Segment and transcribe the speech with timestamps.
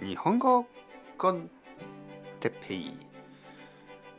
[0.00, 0.64] 日本語
[1.16, 1.50] コン
[2.38, 2.92] テペイ。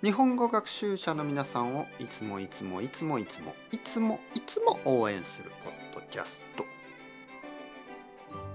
[0.04, 5.50] 日本語学習者の皆さんをいつもいつもいつもいつもいつもいつも応援する
[5.94, 6.66] ポッドキャスト。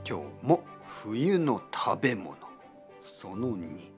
[0.06, 2.36] 今日も冬の食べ物。
[3.02, 3.90] その2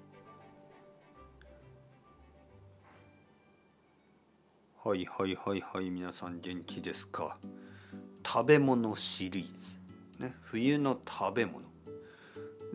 [4.85, 7.37] はいはいはいはい皆さん元気ですか？
[8.25, 9.81] 食べ物シリーズ、
[10.23, 11.67] ね、冬の食べ物。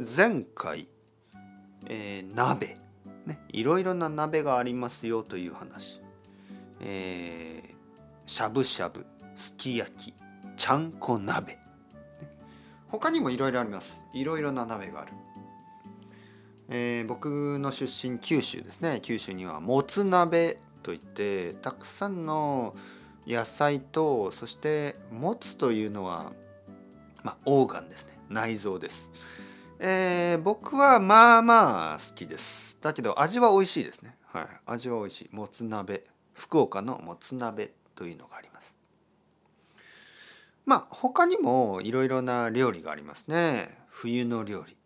[0.03, 0.87] 前回、
[1.85, 2.73] えー、鍋、
[3.27, 6.01] ね、いろいろな鍋がありますよという話、
[6.79, 7.71] えー、
[8.25, 10.13] しゃぶしゃぶすき焼き
[10.57, 11.61] ちゃんこ鍋、ね、
[12.87, 14.01] 他にもいろいろあります。
[14.11, 15.13] いろいろな鍋がある、
[16.69, 19.01] えー、僕の出身九州ですね。
[19.03, 22.75] 九州にはもつ鍋といってたくさんの
[23.27, 26.33] 野菜とそしてもつというのは、
[27.23, 28.17] まあ、オーガンですね。
[28.29, 29.11] 内臓です。
[29.83, 32.77] えー、僕はまあまあ好きです。
[32.81, 34.15] だけど味は美味しいですね。
[34.27, 34.47] はい。
[34.67, 35.35] 味は美味しい。
[35.35, 36.03] もつ鍋。
[36.35, 38.77] 福岡のもつ鍋というのがあります。
[40.67, 43.79] まあ他にもいろいろな料理がありますね。
[43.89, 44.77] 冬の料理。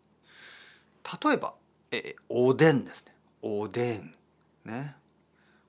[1.22, 1.52] 例えば
[1.90, 3.14] えおでんですね。
[3.42, 4.14] おでん。
[4.64, 4.96] ね。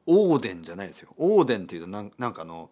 [0.06, 1.14] オーデンじゃないですよ。
[1.18, 2.72] オーデンっていうとなんなんかあの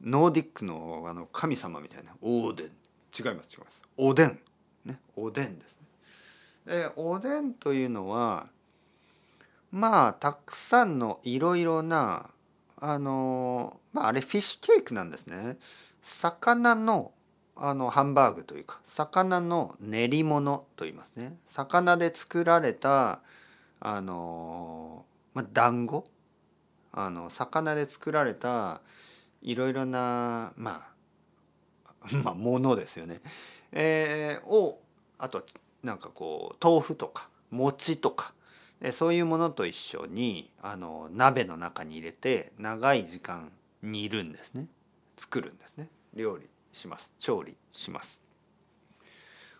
[0.00, 2.12] ノーディックのあの神様みたいな。
[2.22, 3.82] オーデン違います違います。
[3.96, 4.38] おでん。
[4.84, 5.00] ね。
[5.16, 5.87] おでんですね。
[6.68, 8.48] でおでんというのは
[9.70, 12.28] まあたくさんのいろいろな
[12.76, 15.56] あのまああれフィッシュケーキなんですね。
[16.02, 17.12] 魚の
[17.56, 21.38] あのハンバーグというか魚の練り物と言いますね。
[21.46, 23.20] 魚で作られた
[23.80, 26.04] あの、まあ、団子。
[26.92, 28.80] あの魚で作られた
[29.42, 30.86] いろいろなま
[32.02, 33.20] あ まあものですよね、
[33.72, 34.82] えー、を
[35.18, 35.42] あと
[35.82, 38.32] なんかこう豆腐とか餅とか
[38.92, 43.50] そういうものと一緒にあの鍋の中に入れて長い時間
[43.82, 44.66] 煮るんですね。
[45.16, 45.88] 作るんですね。
[46.14, 47.12] 料理します。
[47.18, 48.22] 調理します。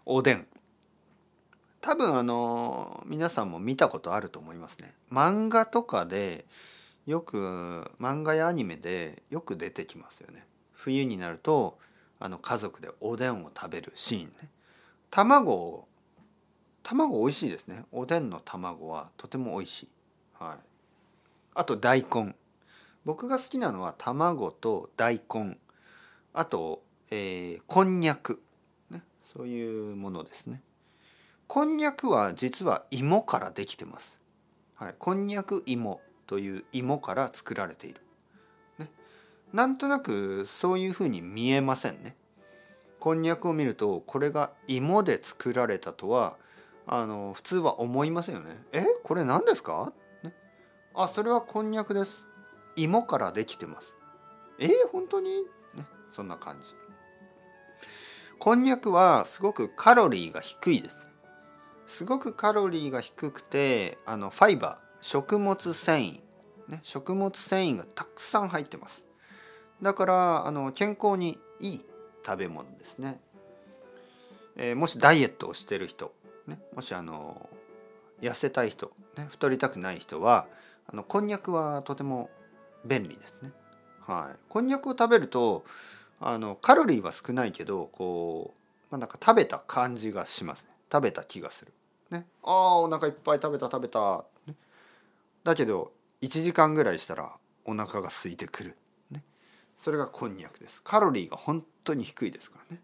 [0.07, 0.47] おでん。
[1.81, 4.95] 多分あの皆さんも見たことあると思いますね。
[5.11, 6.45] 漫画とかで
[7.07, 10.47] よく漫画やアニメでよく出てきますよね。
[10.73, 11.79] 冬になると
[12.21, 14.51] あの家族でおでんを食べるシーンね。
[15.11, 15.89] 卵を
[16.97, 17.85] 卵美味しいですね。
[17.93, 19.89] おでんの卵はとても美味しい、
[20.39, 20.57] はい、
[21.55, 22.35] あと大根。
[23.05, 25.59] 僕が好きなのは卵と大根。
[26.33, 28.41] あと、えー、こんにゃく、
[28.91, 30.63] ね、そういうものですね。
[31.47, 34.21] こんにゃくは実は芋からできてます、
[34.75, 38.01] はい、こんにゃく芋という芋から作られている、
[38.79, 38.91] ね、
[39.53, 42.17] なんとなくそういうふうに見えませんね。
[42.99, 46.39] こんにゃくを見るとこれが芋で作られたとは
[46.91, 48.57] あの普通は思いませんよね。
[48.73, 49.93] えこれ何ですか、
[50.25, 50.33] ね、
[50.95, 52.27] あそれはこんにゃくです。
[52.77, 53.99] 芋からできてます。
[54.59, 55.43] え本当に、
[55.75, 56.75] ね、そんな感じ。
[58.39, 61.03] こんにゃくはすごくカロリーが低いです。
[61.87, 66.23] すごくカロリーが低くてあのファイバー食物繊維、
[66.69, 69.07] ね、食物繊維がたくさん入ってます。
[69.83, 71.81] だからあの健康にいい
[72.25, 73.21] 食べ物ですね。
[74.57, 76.13] えー、もしダイエットをしてる人
[76.49, 77.49] ね、もしあの
[78.21, 80.49] 痩せたい人、ね、太りたくない人は
[80.91, 82.31] あのこんにゃくはとても
[82.85, 83.53] 便利ですね。
[84.07, 85.65] はい、こんにゃくを食べると
[86.21, 88.61] あのカロリーは少ないけどこう、
[88.91, 90.71] まあ、なんか食べた感じがしますね。
[90.91, 91.73] 食べた気がする。
[92.11, 94.55] ね、ああお腹いっぱい食べた食べた、ね、
[95.45, 95.93] だけど
[96.23, 97.37] 1時間ぐらいしたら
[97.67, 98.77] お腹が空いてくる、
[99.11, 99.23] ね、
[99.77, 100.83] それがこんにゃくです。
[100.83, 102.83] カロリーが本当に低いですからね。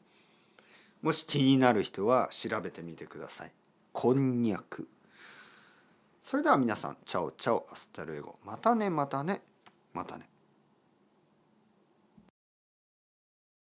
[1.05, 3.53] もし気になる人は調べてみてください。
[3.93, 4.89] こんにゃく。
[6.23, 8.35] それでは皆さん、 ciao ciao、 hasta luego。
[8.43, 9.43] またね、またね、
[9.93, 10.27] またね。